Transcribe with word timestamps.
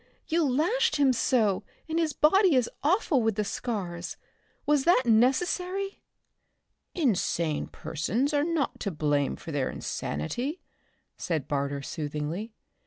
You 0.27 0.43
lashed 0.49 0.95
him 0.95 1.13
so, 1.13 1.61
and 1.87 1.99
his 1.99 2.11
body 2.11 2.55
is 2.55 2.67
awful 2.81 3.21
with 3.21 3.35
the 3.35 3.43
scars. 3.43 4.17
Was 4.65 4.83
that 4.85 5.03
necessary?" 5.05 6.01
"Insane 6.95 7.67
persons 7.67 8.33
are 8.33 8.43
not 8.43 8.79
to 8.79 8.89
blame 8.89 9.35
for 9.35 9.51
their 9.51 9.69
insanity," 9.69 10.59
said 11.17 11.47
Barter 11.47 11.83
soothingly. 11.83 12.55